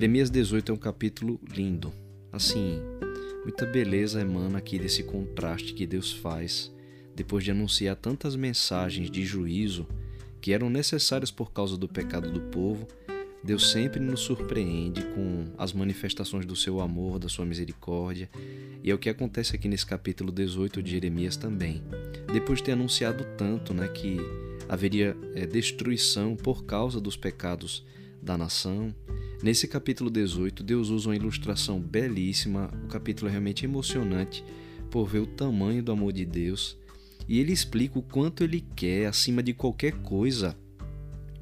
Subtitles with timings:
[0.00, 1.92] Jeremias 18 é um capítulo lindo.
[2.32, 2.80] Assim,
[3.42, 6.72] muita beleza emana aqui desse contraste que Deus faz
[7.14, 9.86] depois de anunciar tantas mensagens de juízo
[10.40, 12.88] que eram necessárias por causa do pecado do povo.
[13.44, 18.30] Deus sempre nos surpreende com as manifestações do seu amor, da sua misericórdia,
[18.82, 21.82] e é o que acontece aqui nesse capítulo 18 de Jeremias também.
[22.32, 24.16] Depois de ter anunciado tanto né, que
[24.66, 27.84] haveria é, destruição por causa dos pecados
[28.22, 28.94] da nação,
[29.42, 34.44] Nesse capítulo 18, Deus usa uma ilustração belíssima, o capítulo é realmente emocionante
[34.90, 36.76] por ver o tamanho do amor de Deus
[37.26, 40.54] e ele explica o quanto ele quer, acima de qualquer coisa,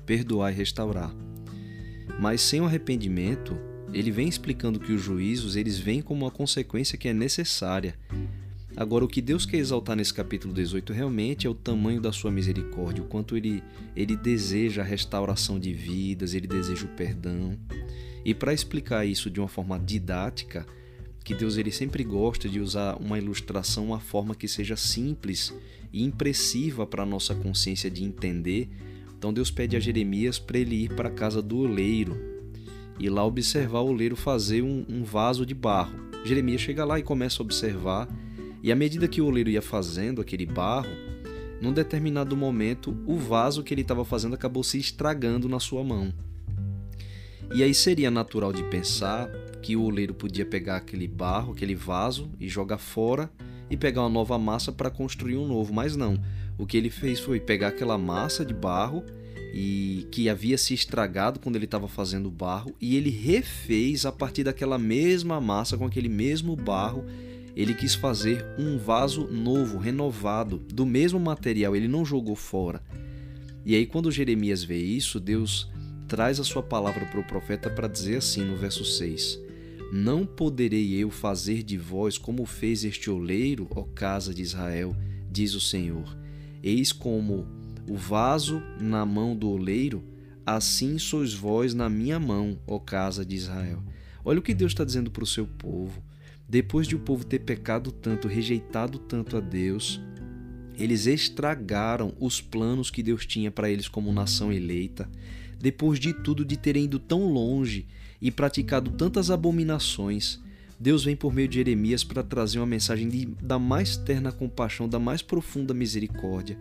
[0.07, 1.12] perdoar e restaurar.
[2.21, 3.57] Mas sem o arrependimento,
[3.93, 7.99] ele vem explicando que os juízos eles vêm como uma consequência que é necessária
[8.78, 12.30] Agora, o que Deus quer exaltar nesse capítulo 18 realmente é o tamanho da sua
[12.30, 13.60] misericórdia, o quanto ele,
[13.96, 17.59] ele deseja a restauração de vidas, ele deseja o perdão.
[18.24, 20.65] E para explicar isso de uma forma didática,
[21.24, 25.52] que Deus ele sempre gosta de usar uma ilustração, uma forma que seja simples
[25.92, 28.68] e impressiva para a nossa consciência de entender.
[29.18, 32.16] Então Deus pede a Jeremias para ele ir para a casa do oleiro
[32.96, 35.98] e lá observar o oleiro fazer um, um vaso de barro.
[36.24, 38.09] Jeremias chega lá e começa a observar
[38.62, 40.90] e à medida que o oleiro ia fazendo aquele barro,
[41.60, 46.12] num determinado momento, o vaso que ele estava fazendo acabou se estragando na sua mão.
[47.54, 49.29] E aí seria natural de pensar
[49.62, 53.30] que o oleiro podia pegar aquele barro, aquele vaso e jogar fora
[53.70, 56.20] e pegar uma nova massa para construir um novo, mas não.
[56.56, 59.04] O que ele fez foi pegar aquela massa de barro
[59.52, 64.12] e que havia se estragado quando ele estava fazendo o barro e ele refez a
[64.12, 67.04] partir daquela mesma massa com aquele mesmo barro
[67.60, 72.81] ele quis fazer um vaso novo, renovado, do mesmo material, ele não jogou fora.
[73.66, 75.69] E aí, quando Jeremias vê isso, Deus
[76.06, 79.41] traz a sua palavra para o profeta para dizer assim no verso 6:
[79.92, 84.94] Não poderei eu fazer de vós como fez este oleiro, ó casa de Israel,
[85.28, 86.16] diz o Senhor.
[86.62, 87.44] Eis como
[87.91, 90.04] o vaso na mão do oleiro,
[90.47, 93.82] assim sois vós na minha mão, ó casa de Israel.
[94.24, 96.00] Olha o que Deus está dizendo para o seu povo.
[96.48, 100.00] Depois de o povo ter pecado tanto, rejeitado tanto a Deus,
[100.78, 105.10] eles estragaram os planos que Deus tinha para eles como nação eleita.
[105.60, 107.86] Depois de tudo, de terem ido tão longe
[108.22, 110.41] e praticado tantas abominações,
[110.81, 114.88] Deus vem por meio de Jeremias para trazer uma mensagem de, da mais terna compaixão,
[114.88, 116.56] da mais profunda misericórdia.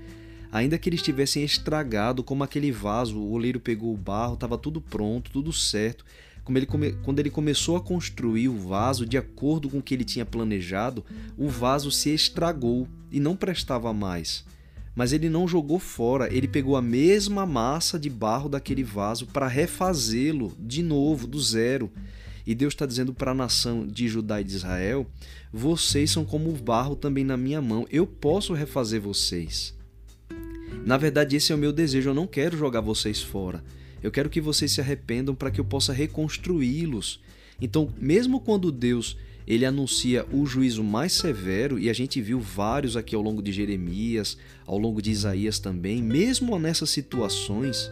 [0.51, 4.81] Ainda que eles tivessem estragado, como aquele vaso, o oleiro pegou o barro, estava tudo
[4.81, 6.03] pronto, tudo certo,
[6.47, 9.93] como ele come, quando ele começou a construir o vaso de acordo com o que
[9.93, 11.03] ele tinha planejado,
[11.37, 14.45] o vaso se estragou e não prestava mais.
[14.95, 19.45] Mas ele não jogou fora, ele pegou a mesma massa de barro daquele vaso para
[19.45, 21.91] refazê-lo de novo, do zero.
[22.45, 25.05] E Deus está dizendo para a nação de Judá e de Israel:
[25.51, 29.75] vocês são como o barro também na minha mão, eu posso refazer vocês.
[30.85, 33.61] Na verdade, esse é o meu desejo, eu não quero jogar vocês fora.
[34.01, 37.19] Eu quero que vocês se arrependam para que eu possa reconstruí-los.
[37.59, 42.97] Então, mesmo quando Deus ele anuncia o juízo mais severo, e a gente viu vários
[42.97, 47.89] aqui ao longo de Jeremias, ao longo de Isaías também, mesmo nessas situações,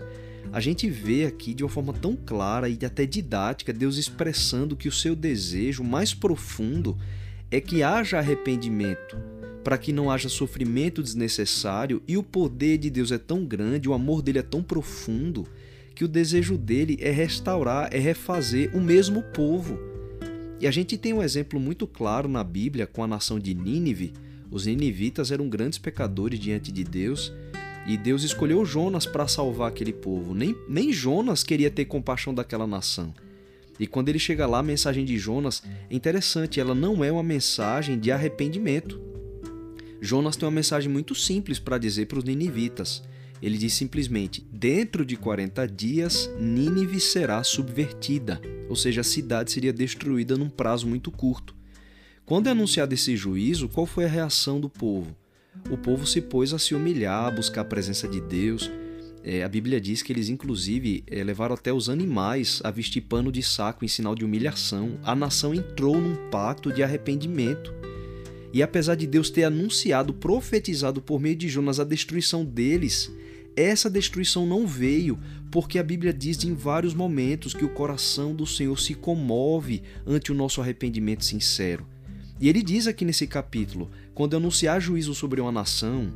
[0.52, 4.90] a gente vê aqui de uma forma tão clara e até didática Deus expressando que
[4.90, 6.98] o seu desejo mais profundo
[7.50, 9.18] é que haja arrependimento,
[9.64, 13.94] para que não haja sofrimento desnecessário, e o poder de Deus é tão grande, o
[13.94, 15.48] amor dele é tão profundo
[15.96, 19.80] que o desejo dele é restaurar, é refazer o mesmo povo.
[20.60, 24.14] E a gente tem um exemplo muito claro na Bíblia com a nação de Nínive.
[24.52, 27.32] Os ninivitas eram grandes pecadores diante de Deus
[27.88, 30.34] e Deus escolheu Jonas para salvar aquele povo.
[30.34, 33.14] Nem, nem Jonas queria ter compaixão daquela nação.
[33.80, 37.24] E quando ele chega lá, a mensagem de Jonas é interessante, ela não é uma
[37.24, 39.00] mensagem de arrependimento.
[40.02, 43.04] Jonas tem uma mensagem muito simples para dizer para os ninivitas.
[43.42, 49.74] Ele diz simplesmente: Dentro de 40 dias, Nínive será subvertida, ou seja, a cidade seria
[49.74, 51.56] destruída num prazo muito curto.
[52.26, 55.16] Quando é anunciado esse juízo, qual foi a reação do povo?
[55.70, 58.72] O povo se pôs a se humilhar, a buscar a presença de Deus.
[59.24, 63.32] É, a Bíblia diz que eles, inclusive, é, levaram até os animais a vestir pano
[63.32, 65.00] de saco em sinal de humilhação.
[65.04, 67.74] A nação entrou num pacto de arrependimento.
[68.54, 73.12] E apesar de Deus ter anunciado, profetizado por meio de Jonas a destruição deles,
[73.56, 75.20] essa destruição não veio
[75.50, 80.32] porque a Bíblia diz em vários momentos que o coração do Senhor se comove ante
[80.32, 81.88] o nosso arrependimento sincero.
[82.40, 86.12] E ele diz aqui nesse capítulo: quando anunciar juízo sobre uma nação,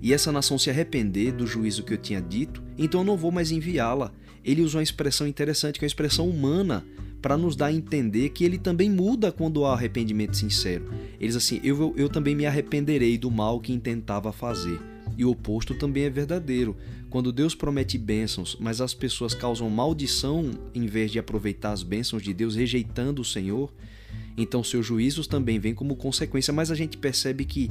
[0.00, 3.30] e essa nação se arrepender do juízo que eu tinha dito, então eu não vou
[3.30, 4.12] mais enviá-la.
[4.44, 6.86] ele usa uma expressão interessante, que é uma expressão humana,
[7.20, 10.88] para nos dar a entender que ele também muda quando há arrependimento sincero.
[11.18, 14.80] Ele diz assim: eu, eu também me arrependerei do mal que intentava fazer.
[15.18, 16.76] E o oposto também é verdadeiro.
[17.10, 22.22] Quando Deus promete bênçãos, mas as pessoas causam maldição em vez de aproveitar as bênçãos
[22.22, 23.74] de Deus, rejeitando o Senhor,
[24.36, 26.52] então seus juízos também vêm como consequência.
[26.52, 27.68] Mas a gente percebe que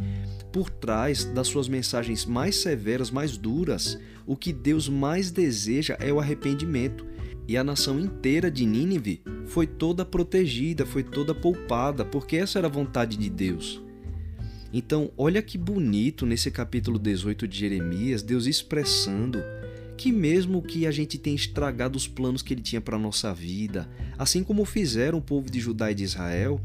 [0.52, 6.12] por trás das suas mensagens mais severas, mais duras, o que Deus mais deseja é
[6.12, 7.06] o arrependimento.
[7.48, 12.68] E a nação inteira de Nínive foi toda protegida, foi toda poupada, porque essa era
[12.68, 13.87] a vontade de Deus.
[14.78, 19.40] Então, olha que bonito nesse capítulo 18 de Jeremias, Deus expressando
[19.98, 23.34] que mesmo que a gente tenha estragado os planos que ele tinha para a nossa
[23.34, 23.90] vida,
[24.20, 26.62] assim como fizeram o povo de Judá e de Israel,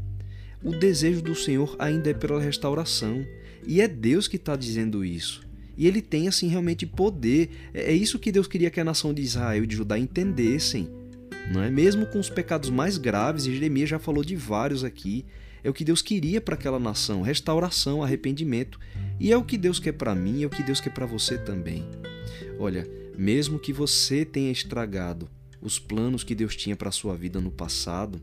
[0.63, 3.25] o desejo do Senhor ainda é pela restauração.
[3.65, 5.41] E é Deus que está dizendo isso.
[5.75, 7.49] E ele tem assim realmente poder.
[7.73, 10.87] É, é isso que Deus queria que a nação de Israel e de Judá entendessem.
[11.51, 11.69] Não é?
[11.69, 15.25] Mesmo com os pecados mais graves, e Jeremias já falou de vários aqui,
[15.63, 18.79] é o que Deus queria para aquela nação, restauração, arrependimento.
[19.19, 21.37] E é o que Deus quer para mim, é o que Deus quer para você
[21.37, 21.85] também.
[22.59, 22.87] Olha,
[23.17, 25.29] mesmo que você tenha estragado
[25.61, 28.21] os planos que Deus tinha para a sua vida no passado,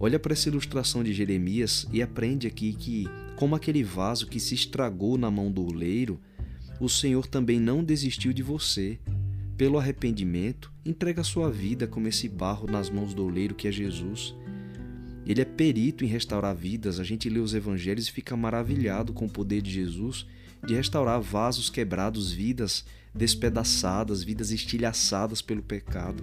[0.00, 3.06] olha para essa ilustração de Jeremias e aprende aqui que,
[3.36, 6.18] como aquele vaso que se estragou na mão do oleiro,
[6.80, 8.98] o Senhor também não desistiu de você.
[9.56, 13.72] Pelo arrependimento, entrega a sua vida como esse barro nas mãos do oleiro que é
[13.72, 14.34] Jesus.
[15.26, 17.00] Ele é perito em restaurar vidas.
[17.00, 20.26] A gente lê os evangelhos e fica maravilhado com o poder de Jesus
[20.66, 26.22] de restaurar vasos quebrados, vidas despedaçadas, vidas estilhaçadas pelo pecado.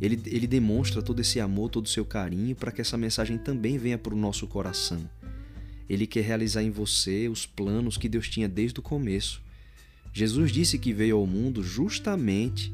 [0.00, 3.78] Ele, ele demonstra todo esse amor, todo o seu carinho para que essa mensagem também
[3.78, 5.08] venha para o nosso coração.
[5.88, 9.42] Ele quer realizar em você os planos que Deus tinha desde o começo.
[10.16, 12.72] Jesus disse que veio ao mundo justamente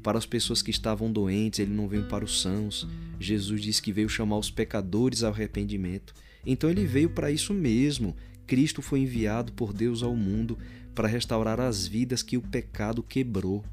[0.00, 2.86] para as pessoas que estavam doentes, ele não veio para os sãos.
[3.18, 6.14] Jesus disse que veio chamar os pecadores ao arrependimento.
[6.46, 8.14] Então ele veio para isso mesmo.
[8.46, 10.56] Cristo foi enviado por Deus ao mundo
[10.94, 13.64] para restaurar as vidas que o pecado quebrou.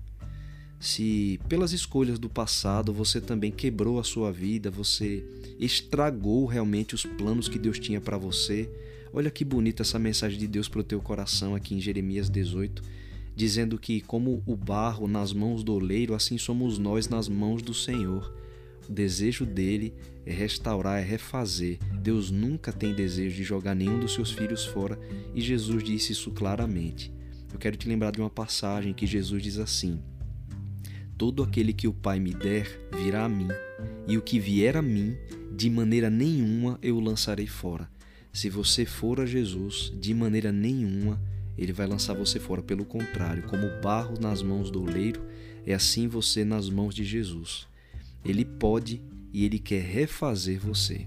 [0.79, 5.24] Se pelas escolhas do passado você também quebrou a sua vida, você
[5.59, 8.67] estragou realmente os planos que Deus tinha para você,
[9.13, 12.81] olha que bonita essa mensagem de Deus para o teu coração aqui em Jeremias 18,
[13.36, 17.74] dizendo que, como o barro nas mãos do oleiro, assim somos nós nas mãos do
[17.74, 18.33] Senhor.
[18.89, 19.94] O desejo dele
[20.25, 21.80] é restaurar, é refazer.
[22.01, 25.00] Deus nunca tem desejo de jogar nenhum dos seus filhos fora
[25.33, 27.12] e Jesus disse isso claramente.
[27.54, 30.01] Eu quero te lembrar de uma passagem que Jesus diz assim:
[31.18, 32.68] Todo aquele que o Pai me der
[32.98, 33.50] virá a mim,
[34.07, 35.16] e o que vier a mim,
[35.56, 37.89] de maneira nenhuma eu o lançarei fora.
[38.31, 41.22] Se você for a Jesus, de maneira nenhuma
[41.57, 42.62] ele vai lançar você fora.
[42.62, 45.21] Pelo contrário, como barro nas mãos do oleiro,
[45.65, 47.68] é assim você nas mãos de Jesus.
[48.24, 49.01] Ele pode
[49.33, 51.06] e ele quer refazer você.